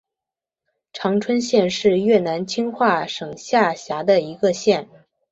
[0.93, 4.89] 常春县是越南清化省下辖的一个县。